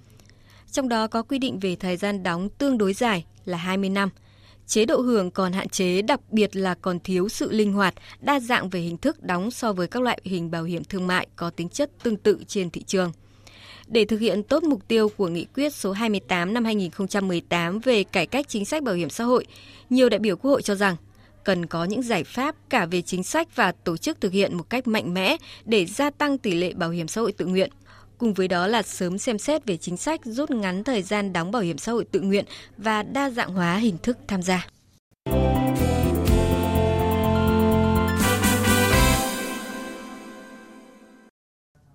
Trong 0.72 0.90
đó 0.90 1.08
có 1.08 1.24
quy 1.24 1.40
định 1.40 1.60
về 1.60 1.76
thời 1.76 1.98
gian 1.98 2.24
đóng 2.24 2.50
tương 2.50 2.78
đối 2.78 2.94
dài 2.94 3.26
là 3.46 3.58
20 3.58 3.90
năm. 3.90 4.10
Chế 4.68 4.86
độ 4.86 5.02
hưởng 5.02 5.32
còn 5.32 5.54
hạn 5.54 5.70
chế, 5.70 6.02
đặc 6.02 6.20
biệt 6.32 6.56
là 6.56 6.76
còn 6.76 7.00
thiếu 7.00 7.30
sự 7.30 7.52
linh 7.52 7.74
hoạt, 7.74 7.94
đa 8.22 8.40
dạng 8.40 8.70
về 8.70 8.80
hình 8.80 8.98
thức 8.98 9.24
đóng 9.24 9.52
so 9.52 9.74
với 9.74 9.88
các 9.88 10.04
loại 10.04 10.20
hình 10.24 10.52
bảo 10.52 10.64
hiểm 10.64 10.84
thương 10.84 11.08
mại 11.08 11.28
có 11.36 11.50
tính 11.50 11.70
chất 11.70 11.92
tương 12.04 12.18
tự 12.18 12.44
trên 12.48 12.70
thị 12.70 12.84
trường. 12.84 13.12
Để 13.88 14.06
thực 14.06 14.20
hiện 14.20 14.44
tốt 14.44 14.64
mục 14.64 14.88
tiêu 14.88 15.10
của 15.18 15.28
nghị 15.28 15.46
quyết 15.56 15.74
số 15.74 15.92
28 15.92 16.54
năm 16.54 16.66
2018 16.66 17.80
về 17.80 18.04
cải 18.04 18.26
cách 18.26 18.46
chính 18.50 18.66
sách 18.66 18.84
bảo 18.84 18.96
hiểm 18.96 19.10
xã 19.10 19.24
hội, 19.24 19.46
nhiều 19.90 20.10
đại 20.10 20.20
biểu 20.20 20.36
Quốc 20.36 20.52
hội 20.52 20.62
cho 20.62 20.76
rằng 20.76 20.96
cần 21.44 21.66
có 21.66 21.86
những 21.86 22.02
giải 22.02 22.24
pháp 22.24 22.56
cả 22.70 22.86
về 22.86 23.02
chính 23.02 23.24
sách 23.24 23.56
và 23.56 23.72
tổ 23.72 23.98
chức 23.98 24.22
thực 24.22 24.32
hiện 24.32 24.58
một 24.58 24.70
cách 24.70 24.88
mạnh 24.88 25.14
mẽ 25.14 25.38
để 25.66 25.86
gia 25.86 26.10
tăng 26.10 26.38
tỷ 26.38 26.56
lệ 26.56 26.74
bảo 26.74 26.90
hiểm 26.90 27.08
xã 27.08 27.22
hội 27.22 27.32
tự 27.32 27.46
nguyện. 27.46 27.70
Cùng 28.18 28.34
với 28.34 28.48
đó 28.48 28.68
là 28.68 28.82
sớm 28.82 29.18
xem 29.18 29.38
xét 29.38 29.66
về 29.66 29.78
chính 29.78 29.98
sách 29.98 30.22
rút 30.24 30.52
ngắn 30.52 30.84
thời 30.84 31.02
gian 31.02 31.34
đóng 31.34 31.52
bảo 31.52 31.62
hiểm 31.62 31.78
xã 31.78 31.92
hội 31.92 32.06
tự 32.06 32.22
nguyện 32.22 32.46
và 32.78 33.04
đa 33.04 33.30
dạng 33.30 33.54
hóa 33.54 33.76
hình 33.76 33.98
thức 34.04 34.18
tham 34.28 34.42
gia. 34.42 34.68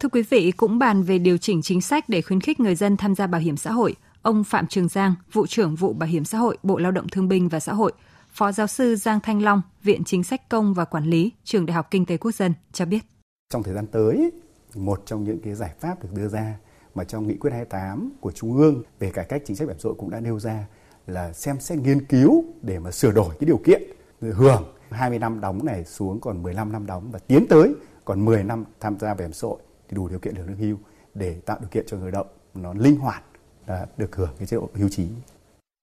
Thưa 0.00 0.08
quý 0.08 0.23
vị, 0.23 0.52
cũng 0.56 0.78
bàn 0.78 1.02
về 1.02 1.18
điều 1.18 1.38
chỉnh 1.38 1.62
chính 1.62 1.80
sách 1.80 2.08
để 2.08 2.23
khuyến 2.23 2.40
khích 2.40 2.61
người 2.61 2.75
dân 2.75 2.96
tham 2.96 3.14
gia 3.14 3.26
bảo 3.26 3.40
hiểm 3.40 3.56
xã 3.56 3.73
hội, 3.73 3.94
ông 4.23 4.44
Phạm 4.44 4.66
Trường 4.66 4.88
Giang, 4.88 5.14
vụ 5.32 5.46
trưởng 5.46 5.75
vụ 5.75 5.92
Bảo 5.92 6.08
hiểm 6.08 6.25
xã 6.25 6.38
hội, 6.38 6.58
Bộ 6.62 6.78
Lao 6.78 6.92
động 6.92 7.08
Thương 7.08 7.28
binh 7.28 7.49
và 7.49 7.61
Xã 7.61 7.73
hội, 7.73 7.92
Phó 8.30 8.52
giáo 8.52 8.66
sư 8.66 8.97
Giang 8.97 9.20
Thanh 9.20 9.42
Long, 9.42 9.62
Viện 9.82 10.04
Chính 10.04 10.25
sách 10.25 10.49
Công 10.49 10.75
và 10.75 10.85
Quản 10.85 11.04
lý, 11.04 11.32
Trường 11.44 11.66
Đại 11.66 11.75
học 11.75 11.88
Kinh 11.90 12.06
tế 12.06 12.16
Quốc 12.16 12.35
dân 12.35 12.54
cho 12.73 12.85
biết. 12.85 13.00
Trong 13.50 13.62
thời 13.62 13.75
gian 13.75 13.87
tới, 13.87 14.30
một 14.75 15.02
trong 15.06 15.25
những 15.25 15.40
cái 15.40 15.54
giải 15.54 15.75
pháp 15.80 16.02
được 16.02 16.08
đưa 16.14 16.28
ra 16.28 16.58
mà 16.94 17.04
trong 17.04 17.26
nghị 17.26 17.37
quyết 17.37 17.50
28 17.50 18.12
của 18.20 18.32
Trung 18.32 18.56
ương 18.56 18.82
về 18.99 19.11
cải 19.11 19.25
cách 19.25 19.42
chính 19.44 19.56
sách 19.56 19.68
bảo 19.68 19.75
hiểm 19.75 19.80
xã 19.80 19.87
hội 19.87 19.94
cũng 19.99 20.11
đã 20.11 20.20
nêu 20.20 20.40
ra 20.40 20.66
là 21.06 21.32
xem 21.32 21.61
xét 21.61 21.78
nghiên 21.78 22.04
cứu 22.04 22.44
để 22.62 22.78
mà 22.78 22.90
sửa 22.90 23.12
đổi 23.12 23.28
cái 23.40 23.47
điều 23.47 23.61
kiện 23.64 23.82
hưởng 24.20 24.75
20 24.90 25.18
năm 25.18 25.40
đóng 25.40 25.64
này 25.64 25.85
xuống 25.85 26.20
còn 26.20 26.42
15 26.42 26.73
năm 26.73 26.87
đóng 26.87 27.11
và 27.11 27.18
tiến 27.18 27.47
tới 27.49 27.75
còn 28.04 28.25
10 28.25 28.44
năm 28.44 28.64
tham 28.80 28.99
gia 28.99 29.14
bảo 29.14 29.23
hiểm 29.23 29.32
xã 29.32 29.49
hội 29.49 29.58
thì 29.88 29.94
đủ 29.97 30.08
điều 30.08 30.18
kiện 30.18 30.35
hưởng 30.35 30.47
lương 30.47 30.56
hưu 30.56 30.76
để 31.14 31.40
tạo 31.40 31.58
điều 31.61 31.68
kiện 31.68 31.85
cho 31.87 31.97
người 31.97 32.11
động 32.11 32.26
nó 32.54 32.75
linh 32.75 32.97
hoạt 32.97 33.23
à, 33.66 33.87
được 33.97 34.16
hưởng 34.16 34.30
cái 34.38 34.47
chế 34.47 34.56
độ 34.56 34.70
hưu 34.75 34.88
trí 34.88 35.08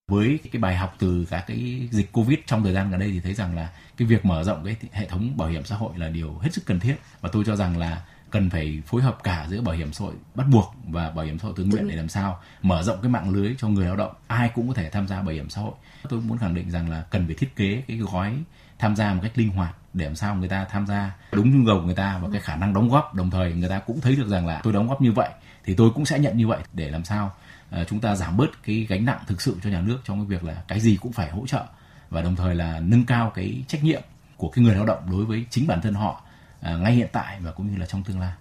với 0.07 0.39
cái 0.51 0.59
bài 0.59 0.75
học 0.75 0.95
từ 0.99 1.25
các 1.29 1.43
cái 1.47 1.87
dịch 1.91 2.11
covid 2.11 2.39
trong 2.45 2.63
thời 2.63 2.73
gian 2.73 2.91
gần 2.91 2.99
đây 2.99 3.11
thì 3.11 3.19
thấy 3.19 3.33
rằng 3.33 3.55
là 3.55 3.69
cái 3.97 4.07
việc 4.07 4.25
mở 4.25 4.43
rộng 4.43 4.65
cái 4.65 4.75
hệ 4.91 5.07
thống 5.07 5.37
bảo 5.37 5.49
hiểm 5.49 5.65
xã 5.65 5.75
hội 5.75 5.97
là 5.97 6.09
điều 6.09 6.37
hết 6.41 6.53
sức 6.53 6.65
cần 6.65 6.79
thiết. 6.79 6.95
Và 7.21 7.29
tôi 7.33 7.43
cho 7.45 7.55
rằng 7.55 7.77
là 7.77 8.01
cần 8.29 8.49
phải 8.49 8.81
phối 8.85 9.01
hợp 9.01 9.23
cả 9.23 9.47
giữa 9.49 9.61
bảo 9.61 9.75
hiểm 9.75 9.93
xã 9.93 10.05
hội 10.05 10.13
bắt 10.35 10.47
buộc 10.51 10.75
và 10.87 11.09
bảo 11.09 11.25
hiểm 11.25 11.39
xã 11.39 11.45
hội 11.45 11.53
tự 11.57 11.63
nguyện 11.63 11.87
để 11.87 11.95
làm 11.95 12.09
sao 12.09 12.39
mở 12.61 12.83
rộng 12.83 13.01
cái 13.01 13.11
mạng 13.11 13.29
lưới 13.29 13.55
cho 13.57 13.67
người 13.67 13.85
lao 13.85 13.95
động. 13.95 14.13
Ai 14.27 14.51
cũng 14.55 14.67
có 14.67 14.73
thể 14.73 14.89
tham 14.89 15.07
gia 15.07 15.21
bảo 15.21 15.35
hiểm 15.35 15.49
xã 15.49 15.61
hội. 15.61 15.73
Tôi 16.09 16.21
muốn 16.21 16.37
khẳng 16.37 16.55
định 16.55 16.71
rằng 16.71 16.89
là 16.89 17.01
cần 17.09 17.25
phải 17.25 17.35
thiết 17.35 17.55
kế 17.55 17.83
cái 17.87 17.97
gói 17.97 18.33
tham 18.79 18.95
gia 18.95 19.13
một 19.13 19.19
cách 19.23 19.37
linh 19.37 19.49
hoạt 19.49 19.75
để 19.93 20.05
làm 20.05 20.15
sao 20.15 20.35
người 20.35 20.49
ta 20.49 20.65
tham 20.65 20.87
gia 20.87 21.15
đúng 21.31 21.59
nhu 21.59 21.65
cầu 21.67 21.79
của 21.79 21.85
người 21.85 21.95
ta 21.95 22.19
và 22.23 22.29
cái 22.31 22.41
khả 22.41 22.55
năng 22.55 22.73
đóng 22.73 22.89
góp. 22.89 23.13
Đồng 23.13 23.29
thời 23.29 23.53
người 23.53 23.69
ta 23.69 23.79
cũng 23.79 24.01
thấy 24.01 24.15
được 24.15 24.27
rằng 24.27 24.47
là 24.47 24.61
tôi 24.63 24.73
đóng 24.73 24.87
góp 24.87 25.01
như 25.01 25.11
vậy 25.11 25.29
thì 25.65 25.73
tôi 25.73 25.89
cũng 25.95 26.05
sẽ 26.05 26.19
nhận 26.19 26.37
như 26.37 26.47
vậy 26.47 26.59
để 26.73 26.89
làm 26.89 27.03
sao 27.03 27.31
Ờ, 27.69 27.83
chúng 27.83 27.99
ta 27.99 28.15
giảm 28.15 28.37
bớt 28.37 28.63
cái 28.63 28.85
gánh 28.89 29.05
nặng 29.05 29.19
thực 29.27 29.41
sự 29.41 29.57
cho 29.63 29.69
nhà 29.69 29.81
nước 29.81 29.99
trong 30.03 30.19
cái 30.19 30.25
việc 30.25 30.43
là 30.43 30.63
cái 30.67 30.79
gì 30.79 30.97
cũng 31.01 31.11
phải 31.11 31.29
hỗ 31.29 31.47
trợ 31.47 31.65
và 32.09 32.21
đồng 32.21 32.35
thời 32.35 32.55
là 32.55 32.79
nâng 32.79 33.05
cao 33.05 33.31
cái 33.35 33.63
trách 33.67 33.83
nhiệm 33.83 34.01
của 34.37 34.49
cái 34.49 34.65
người 34.65 34.75
lao 34.75 34.85
động 34.85 35.07
đối 35.11 35.25
với 35.25 35.45
chính 35.49 35.67
bản 35.67 35.81
thân 35.81 35.93
họ 35.93 36.21
ờ, 36.61 36.77
ngay 36.77 36.91
hiện 36.91 37.09
tại 37.11 37.39
và 37.39 37.51
cũng 37.51 37.71
như 37.71 37.77
là 37.77 37.85
trong 37.85 38.03
tương 38.03 38.19
lai. 38.19 38.33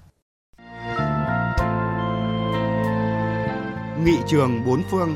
Nghị 4.05 4.19
trường 4.29 4.65
bốn 4.67 4.83
phương 4.91 5.15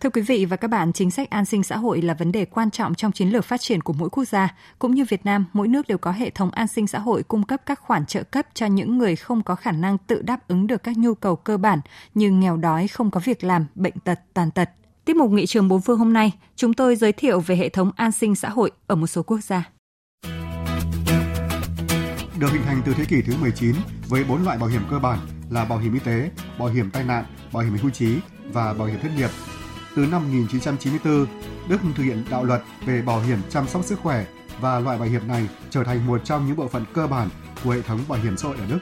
Thưa 0.00 0.10
quý 0.10 0.22
vị 0.22 0.44
và 0.44 0.56
các 0.56 0.68
bạn, 0.68 0.92
chính 0.92 1.10
sách 1.10 1.30
an 1.30 1.44
sinh 1.44 1.62
xã 1.62 1.76
hội 1.76 2.02
là 2.02 2.14
vấn 2.14 2.32
đề 2.32 2.44
quan 2.44 2.70
trọng 2.70 2.94
trong 2.94 3.12
chiến 3.12 3.28
lược 3.28 3.44
phát 3.44 3.60
triển 3.60 3.82
của 3.82 3.92
mỗi 3.92 4.10
quốc 4.10 4.24
gia. 4.24 4.54
Cũng 4.78 4.94
như 4.94 5.04
Việt 5.08 5.26
Nam, 5.26 5.44
mỗi 5.52 5.68
nước 5.68 5.88
đều 5.88 5.98
có 5.98 6.12
hệ 6.12 6.30
thống 6.30 6.50
an 6.50 6.68
sinh 6.68 6.86
xã 6.86 6.98
hội 6.98 7.22
cung 7.22 7.42
cấp 7.42 7.60
các 7.66 7.80
khoản 7.80 8.06
trợ 8.06 8.22
cấp 8.22 8.46
cho 8.54 8.66
những 8.66 8.98
người 8.98 9.16
không 9.16 9.42
có 9.42 9.54
khả 9.54 9.72
năng 9.72 9.98
tự 9.98 10.22
đáp 10.22 10.48
ứng 10.48 10.66
được 10.66 10.82
các 10.82 10.98
nhu 10.98 11.14
cầu 11.14 11.36
cơ 11.36 11.56
bản 11.56 11.80
như 12.14 12.30
nghèo 12.30 12.56
đói, 12.56 12.88
không 12.88 13.10
có 13.10 13.20
việc 13.24 13.44
làm, 13.44 13.66
bệnh 13.74 13.98
tật, 14.04 14.20
tàn 14.34 14.50
tật. 14.50 14.70
Tiếp 15.04 15.14
mục 15.16 15.30
Nghị 15.30 15.46
trường 15.46 15.68
bốn 15.68 15.80
phương 15.80 15.98
hôm 15.98 16.12
nay, 16.12 16.32
chúng 16.56 16.74
tôi 16.74 16.96
giới 16.96 17.12
thiệu 17.12 17.40
về 17.40 17.56
hệ 17.56 17.68
thống 17.68 17.90
an 17.96 18.12
sinh 18.12 18.34
xã 18.34 18.48
hội 18.48 18.70
ở 18.86 18.94
một 18.94 19.06
số 19.06 19.22
quốc 19.22 19.40
gia. 19.40 19.70
Được 22.38 22.52
hình 22.52 22.62
thành 22.64 22.82
từ 22.86 22.94
thế 22.94 23.04
kỷ 23.04 23.22
thứ 23.22 23.34
19 23.40 23.74
với 24.08 24.24
bốn 24.24 24.44
loại 24.44 24.58
bảo 24.58 24.68
hiểm 24.68 24.82
cơ 24.90 24.98
bản 24.98 25.18
là 25.50 25.64
bảo 25.64 25.78
hiểm 25.78 25.94
y 25.94 26.00
tế, 26.00 26.30
bảo 26.58 26.68
hiểm 26.68 26.90
tai 26.90 27.04
nạn, 27.04 27.24
bảo 27.52 27.62
hiểm 27.62 27.76
hưu 27.82 27.90
trí 27.90 28.18
và 28.52 28.74
bảo 28.74 28.88
hiểm 28.88 29.00
thất 29.02 29.10
nghiệp 29.16 29.30
từ 29.96 30.06
năm 30.06 30.22
1994, 30.22 31.26
Đức 31.68 31.78
thực 31.94 32.02
hiện 32.02 32.24
đạo 32.30 32.44
luật 32.44 32.62
về 32.86 33.02
bảo 33.02 33.20
hiểm 33.20 33.38
chăm 33.50 33.68
sóc 33.68 33.84
sức 33.84 34.00
khỏe 34.02 34.24
và 34.60 34.80
loại 34.80 34.98
bảo 34.98 35.08
hiểm 35.08 35.28
này 35.28 35.48
trở 35.70 35.84
thành 35.84 36.06
một 36.06 36.20
trong 36.24 36.46
những 36.46 36.56
bộ 36.56 36.68
phận 36.68 36.84
cơ 36.92 37.06
bản 37.06 37.28
của 37.64 37.70
hệ 37.70 37.82
thống 37.82 37.98
bảo 38.08 38.18
hiểm 38.22 38.36
xã 38.36 38.48
hội 38.48 38.56
ở 38.56 38.66
Đức. 38.70 38.78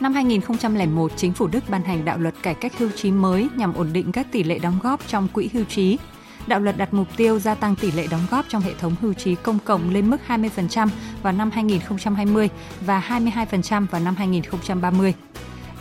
Năm 0.00 0.14
2001, 0.14 1.12
chính 1.16 1.32
phủ 1.32 1.46
Đức 1.46 1.64
ban 1.68 1.84
hành 1.84 2.04
đạo 2.04 2.18
luật 2.18 2.34
cải 2.42 2.54
cách 2.54 2.72
hưu 2.78 2.90
trí 2.90 3.10
mới 3.10 3.48
nhằm 3.56 3.74
ổn 3.74 3.92
định 3.92 4.12
các 4.12 4.26
tỷ 4.32 4.42
lệ 4.42 4.58
đóng 4.58 4.78
góp 4.82 5.00
trong 5.08 5.28
quỹ 5.28 5.50
hưu 5.52 5.64
trí. 5.64 5.98
Đạo 6.46 6.60
luật 6.60 6.76
đặt 6.76 6.94
mục 6.94 7.08
tiêu 7.16 7.38
gia 7.38 7.54
tăng 7.54 7.76
tỷ 7.76 7.90
lệ 7.90 8.06
đóng 8.10 8.26
góp 8.30 8.44
trong 8.48 8.62
hệ 8.62 8.74
thống 8.74 8.94
hưu 9.00 9.14
trí 9.14 9.34
công 9.34 9.58
cộng 9.64 9.90
lên 9.90 10.10
mức 10.10 10.16
20% 10.28 10.88
vào 11.22 11.32
năm 11.32 11.50
2020 11.50 12.48
và 12.80 13.20
22% 13.50 13.86
vào 13.86 14.00
năm 14.00 14.14
2030. 14.16 15.14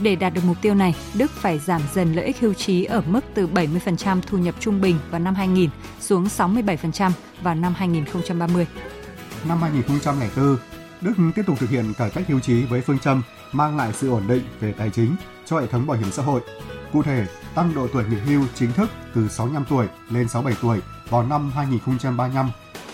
Để 0.01 0.15
đạt 0.15 0.33
được 0.33 0.41
mục 0.45 0.57
tiêu 0.61 0.75
này, 0.75 0.95
Đức 1.13 1.31
phải 1.31 1.59
giảm 1.59 1.81
dần 1.93 2.13
lợi 2.13 2.25
ích 2.25 2.39
hưu 2.39 2.53
trí 2.53 2.83
ở 2.83 3.01
mức 3.07 3.19
từ 3.33 3.47
70% 3.47 4.21
thu 4.27 4.37
nhập 4.37 4.55
trung 4.59 4.81
bình 4.81 4.95
vào 5.11 5.19
năm 5.19 5.35
2000 5.35 5.69
xuống 5.99 6.25
67% 6.25 7.11
vào 7.41 7.55
năm 7.55 7.73
2030. 7.77 8.67
Năm 9.47 9.61
2004, 9.61 10.57
Đức 11.01 11.13
tiếp 11.35 11.43
tục 11.47 11.59
thực 11.59 11.69
hiện 11.69 11.93
cải 11.97 12.09
cách 12.09 12.27
hưu 12.27 12.39
trí 12.39 12.63
với 12.63 12.81
phương 12.81 12.99
châm 12.99 13.21
mang 13.51 13.77
lại 13.77 13.93
sự 13.93 14.09
ổn 14.09 14.23
định 14.27 14.43
về 14.59 14.71
tài 14.71 14.89
chính 14.89 15.15
cho 15.45 15.59
hệ 15.59 15.67
thống 15.67 15.87
bảo 15.87 15.97
hiểm 15.97 16.11
xã 16.11 16.23
hội. 16.23 16.41
Cụ 16.93 17.03
thể, 17.03 17.25
tăng 17.55 17.73
độ 17.75 17.87
tuổi 17.93 18.03
nghỉ 18.09 18.17
hưu 18.17 18.43
chính 18.55 18.71
thức 18.71 18.89
từ 19.15 19.27
65 19.27 19.65
tuổi 19.69 19.87
lên 20.09 20.27
67 20.27 20.61
tuổi 20.61 20.79
vào 21.09 21.23
năm 21.23 21.51
2035 21.55 22.49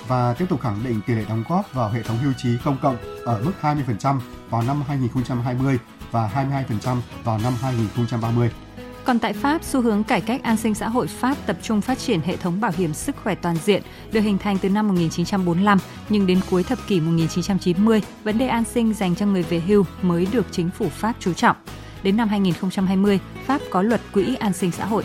và 0.08 0.34
tiếp 0.34 0.46
tục 0.50 0.62
khẳng 0.62 0.84
định 0.84 1.02
tỷ 1.08 1.14
lệ 1.14 1.26
đóng 1.30 1.44
góp 1.50 1.74
vào 1.74 1.90
hệ 1.90 2.04
thống 2.04 2.18
hưu 2.18 2.34
trí 2.34 2.50
công 2.64 2.78
cộng 2.82 2.98
ở 3.26 3.42
mức 3.46 3.54
20% 3.62 4.20
vào 4.50 4.64
năm 4.64 4.84
2020 4.88 5.80
và 6.12 6.32
22% 6.84 6.98
vào 7.24 7.40
năm 7.44 7.54
2030. 7.62 8.52
Còn 9.04 9.20
tại 9.20 9.34
Pháp, 9.34 9.64
xu 9.64 9.82
hướng 9.82 10.04
cải 10.04 10.22
cách 10.22 10.44
an 10.44 10.58
sinh 10.58 10.76
xã 10.76 10.90
hội 10.90 11.08
Pháp 11.08 11.38
tập 11.46 11.58
trung 11.62 11.82
phát 11.82 11.98
triển 11.98 12.22
hệ 12.22 12.38
thống 12.38 12.62
bảo 12.62 12.72
hiểm 12.78 12.94
sức 12.94 13.16
khỏe 13.24 13.36
toàn 13.36 13.56
diện, 13.56 13.84
được 14.12 14.22
hình 14.22 14.38
thành 14.38 14.58
từ 14.58 14.70
năm 14.70 14.88
1945, 14.88 15.80
nhưng 16.10 16.28
đến 16.28 16.40
cuối 16.50 16.64
thập 16.64 16.80
kỷ 16.88 17.00
1990, 17.00 18.02
vấn 18.24 18.38
đề 18.38 18.48
an 18.48 18.64
sinh 18.64 18.94
dành 18.94 19.16
cho 19.16 19.26
người 19.26 19.44
về 19.44 19.60
hưu 19.60 19.86
mới 20.02 20.28
được 20.32 20.46
chính 20.52 20.70
phủ 20.70 20.90
Pháp 20.90 21.14
chú 21.20 21.34
trọng. 21.34 21.56
Đến 22.04 22.18
năm 22.18 22.30
2020, 22.30 23.20
Pháp 23.46 23.62
có 23.72 23.82
luật 23.82 24.02
quỹ 24.14 24.36
an 24.36 24.54
sinh 24.54 24.72
xã 24.72 24.86
hội. 24.86 25.04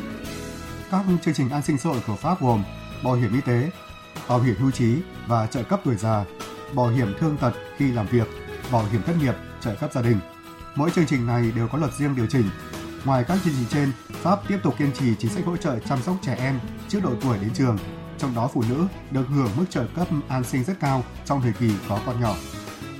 Các 0.90 1.04
chương 1.24 1.34
trình 1.34 1.50
an 1.50 1.62
sinh 1.62 1.78
xã 1.78 1.90
hội 1.90 1.98
của 2.06 2.16
Pháp 2.16 2.40
gồm 2.40 2.62
bảo 3.04 3.14
hiểm 3.14 3.32
y 3.32 3.40
tế, 3.40 3.70
bảo 4.28 4.40
hiểm 4.40 4.54
hưu 4.58 4.70
trí 4.70 4.96
và 5.26 5.46
trợ 5.46 5.62
cấp 5.62 5.80
tuổi 5.84 5.96
già, 5.96 6.24
bảo 6.74 6.88
hiểm 6.88 7.14
thương 7.20 7.36
tật 7.36 7.52
khi 7.76 7.92
làm 7.92 8.06
việc, 8.06 8.28
bảo 8.72 8.84
hiểm 8.92 9.02
thất 9.02 9.14
nghiệp, 9.20 9.34
trợ 9.60 9.74
cấp 9.74 9.92
gia 9.92 10.02
đình– 10.02 10.18
Mỗi 10.74 10.90
chương 10.90 11.06
trình 11.06 11.26
này 11.26 11.52
đều 11.56 11.68
có 11.68 11.78
luật 11.78 11.92
riêng 11.92 12.16
điều 12.16 12.26
chỉnh. 12.26 12.44
Ngoài 13.04 13.24
các 13.28 13.38
chương 13.44 13.54
trình 13.56 13.66
trên, 13.70 13.92
Pháp 14.10 14.48
tiếp 14.48 14.58
tục 14.62 14.74
kiên 14.78 14.92
trì 14.92 15.14
chính 15.18 15.30
sách 15.30 15.44
hỗ 15.46 15.56
trợ 15.56 15.78
chăm 15.78 16.02
sóc 16.02 16.16
trẻ 16.22 16.36
em 16.38 16.60
trước 16.88 17.00
độ 17.02 17.10
tuổi 17.22 17.38
đến 17.38 17.50
trường, 17.54 17.78
trong 18.18 18.34
đó 18.34 18.50
phụ 18.54 18.64
nữ 18.68 18.86
được 19.10 19.24
hưởng 19.28 19.50
mức 19.56 19.64
trợ 19.70 19.86
cấp 19.96 20.08
an 20.28 20.44
sinh 20.44 20.64
rất 20.64 20.80
cao 20.80 21.04
trong 21.24 21.40
thời 21.42 21.52
kỳ 21.60 21.70
có 21.88 21.98
con 22.06 22.20
nhỏ. 22.20 22.34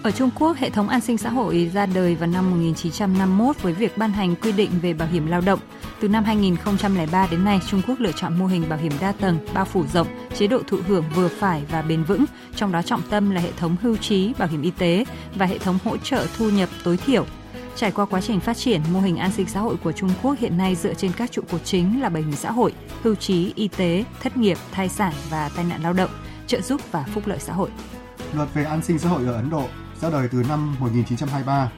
Ở 0.03 0.11
Trung 0.11 0.31
Quốc, 0.39 0.57
hệ 0.57 0.71
thống 0.71 0.89
an 0.89 1.01
sinh 1.01 1.19
xã 1.19 1.31
hội 1.31 1.71
ra 1.75 1.87
đời 1.87 2.15
vào 2.15 2.27
năm 2.27 2.51
1951 2.51 3.63
với 3.63 3.73
việc 3.73 3.99
ban 3.99 4.11
hành 4.11 4.37
quy 4.37 4.53
định 4.53 4.71
về 4.83 4.95
bảo 4.95 5.09
hiểm 5.09 5.27
lao 5.27 5.41
động. 5.41 5.61
Từ 6.03 6.09
năm 6.09 6.25
2003 6.25 7.27
đến 7.31 7.45
nay, 7.45 7.61
Trung 7.69 7.83
Quốc 7.87 8.01
lựa 8.01 8.13
chọn 8.13 8.39
mô 8.39 8.47
hình 8.47 8.69
bảo 8.69 8.79
hiểm 8.79 8.93
đa 9.01 9.13
tầng, 9.13 9.39
bao 9.55 9.65
phủ 9.65 9.85
rộng, 9.87 10.07
chế 10.35 10.47
độ 10.47 10.63
thụ 10.67 10.79
hưởng 10.89 11.05
vừa 11.15 11.29
phải 11.29 11.63
và 11.71 11.83
bền 11.83 12.05
vững, 12.05 12.25
trong 12.57 12.73
đó 12.73 12.83
trọng 12.83 13.03
tâm 13.11 13.31
là 13.31 13.41
hệ 13.41 13.53
thống 13.53 13.77
hưu 13.83 13.97
trí, 13.97 14.33
bảo 14.39 14.49
hiểm 14.49 14.63
y 14.63 14.71
tế 14.71 15.05
và 15.35 15.47
hệ 15.47 15.59
thống 15.59 15.79
hỗ 15.85 15.97
trợ 15.97 16.27
thu 16.37 16.51
nhập 16.51 16.69
tối 16.85 16.97
thiểu 16.97 17.27
Trải 17.77 17.91
qua 17.91 18.07
quá 18.07 18.21
trình 18.21 18.41
phát 18.41 18.57
triển, 18.57 18.81
mô 18.93 19.01
hình 19.01 19.17
an 19.17 19.33
sinh 19.33 19.47
xã 19.47 19.61
hội 19.61 19.77
của 19.77 19.93
Trung 19.93 20.11
Quốc 20.23 20.39
hiện 20.39 20.59
nay 20.59 20.75
dựa 20.75 20.95
trên 20.95 21.13
các 21.17 21.33
trụ 21.33 21.43
cột 21.51 21.65
chính 21.65 22.01
là 22.01 22.09
bảo 22.09 22.23
hiểm 22.23 22.33
xã 22.33 22.51
hội, 22.51 22.73
hưu 23.03 23.15
trí, 23.15 23.53
y 23.55 23.69
tế, 23.69 24.05
thất 24.23 24.37
nghiệp, 24.37 24.59
thai 24.73 24.89
sản 24.89 25.13
và 25.31 25.51
tai 25.57 25.65
nạn 25.65 25.83
lao 25.83 25.93
động, 25.93 26.11
trợ 26.47 26.61
giúp 26.61 26.81
và 26.91 27.05
phúc 27.15 27.27
lợi 27.27 27.39
xã 27.39 27.53
hội. 27.53 27.71
Luật 28.35 28.55
về 28.55 28.65
an 28.65 28.83
sinh 28.83 28.99
xã 28.99 29.09
hội 29.09 29.27
ở 29.27 29.33
Ấn 29.33 29.51
Độ 29.51 29.69
ra 30.01 30.11
đời 30.11 30.29
từ 30.33 30.43
năm 30.49 30.77
1923. 30.81 31.71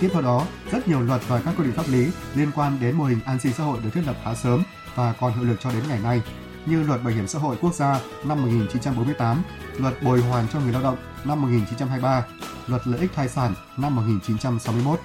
Tiếp 0.00 0.08
theo 0.12 0.22
đó, 0.22 0.46
rất 0.70 0.88
nhiều 0.88 1.00
luật 1.00 1.20
và 1.28 1.40
các 1.44 1.54
quy 1.58 1.64
định 1.64 1.72
pháp 1.72 1.88
lý 1.88 2.10
liên 2.34 2.50
quan 2.54 2.78
đến 2.80 2.96
mô 2.96 3.04
hình 3.04 3.18
an 3.26 3.38
sinh 3.40 3.52
xã 3.52 3.64
hội 3.64 3.78
được 3.84 3.90
thiết 3.94 4.02
lập 4.06 4.16
khá 4.24 4.34
sớm 4.34 4.62
và 4.94 5.14
còn 5.20 5.32
hiệu 5.32 5.44
lực 5.44 5.56
cho 5.60 5.70
đến 5.70 5.82
ngày 5.88 5.98
nay, 6.02 6.22
như 6.66 6.82
luật 6.82 7.02
bảo 7.02 7.14
hiểm 7.14 7.26
xã 7.26 7.38
hội 7.38 7.56
quốc 7.60 7.74
gia 7.74 8.00
năm 8.24 8.42
1948, 8.42 9.42
luật 9.78 10.02
bồi 10.02 10.20
hoàn 10.20 10.48
cho 10.52 10.60
người 10.60 10.72
lao 10.72 10.82
động 10.82 10.96
năm 11.24 11.42
1923, 11.42 12.24
luật 12.66 12.86
lợi 12.86 13.00
ích 13.00 13.10
thai 13.14 13.28
sản 13.28 13.54
năm 13.76 13.96
1961. 13.96 15.00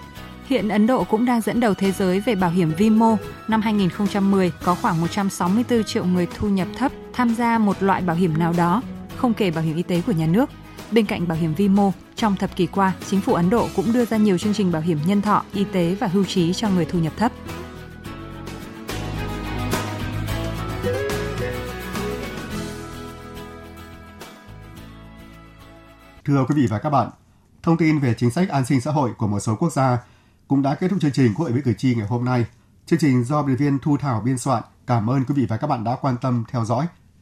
Hiện 0.46 0.70
Ấn 0.70 0.88
Độ 0.88 1.04
cũng 1.04 1.26
đang 1.26 1.42
dẫn 1.42 1.60
đầu 1.60 1.74
thế 1.74 1.92
giới 1.92 2.20
về 2.20 2.36
bảo 2.36 2.50
hiểm 2.50 2.72
vi 2.78 2.90
mô. 2.90 3.16
Năm 3.48 3.62
2010 3.62 4.52
có 4.64 4.76
khoảng 4.76 5.02
164 5.02 5.84
triệu 5.84 6.06
người 6.06 6.28
thu 6.38 6.50
nhập 6.50 6.68
thấp 6.78 6.92
tham 7.14 7.36
gia 7.36 7.58
một 7.58 7.84
loại 7.84 8.02
bảo 8.02 8.16
hiểm 8.16 8.38
nào 8.38 8.54
đó, 8.58 8.82
không 9.18 9.34
kể 9.34 9.52
bảo 9.52 9.64
hiểm 9.64 9.76
y 9.76 9.84
tế 9.84 10.02
của 10.02 10.12
nhà 10.12 10.28
nước. 10.28 10.50
Bên 10.92 11.06
cạnh 11.06 11.28
bảo 11.28 11.38
hiểm 11.38 11.54
vi 11.54 11.70
mô, 11.70 11.92
trong 12.16 12.36
thập 12.36 12.56
kỷ 12.56 12.68
qua, 12.68 12.94
chính 13.10 13.22
phủ 13.22 13.34
Ấn 13.34 13.50
Độ 13.50 13.68
cũng 13.76 13.94
đưa 13.94 14.06
ra 14.06 14.18
nhiều 14.18 14.38
chương 14.38 14.54
trình 14.54 14.72
bảo 14.72 14.82
hiểm 14.82 15.00
nhân 15.06 15.22
thọ, 15.22 15.44
y 15.54 15.64
tế 15.64 15.96
và 15.96 16.08
hưu 16.08 16.26
trí 16.26 16.54
cho 16.54 16.70
người 16.70 16.86
thu 16.86 17.00
nhập 17.00 17.14
thấp. 17.18 17.32
Thưa 26.26 26.46
quý 26.48 26.56
vị 26.56 26.68
và 26.70 26.80
các 26.80 26.90
bạn, 26.90 27.10
thông 27.64 27.78
tin 27.78 28.00
về 28.00 28.14
chính 28.18 28.32
sách 28.32 28.50
an 28.50 28.66
sinh 28.66 28.82
xã 28.82 28.92
hội 28.92 29.12
của 29.18 29.28
một 29.28 29.40
số 29.40 29.56
quốc 29.56 29.72
gia 29.74 29.98
cũng 30.48 30.62
đã 30.62 30.76
kết 30.76 30.88
thúc 30.88 31.00
chương 31.02 31.12
trình 31.12 31.34
Quốc 31.34 31.44
hội 31.44 31.52
với 31.52 31.62
cử 31.62 31.74
tri 31.74 31.96
ngày 31.96 32.08
hôm 32.08 32.26
nay. 32.26 32.46
Chương 32.86 33.00
trình 33.00 33.24
do 33.24 33.44
biên 33.44 33.56
viên 33.56 33.80
Thu 33.80 33.98
Thảo 33.98 34.22
biên 34.26 34.38
soạn. 34.38 34.64
Cảm 34.88 35.10
ơn 35.10 35.24
quý 35.26 35.36
vị 35.38 35.46
và 35.50 35.58
các 35.58 35.68
bạn 35.68 35.84
đã 35.84 35.96
quan 36.02 36.16
tâm 36.22 36.44
theo 36.52 36.66
dõi. 36.66 36.88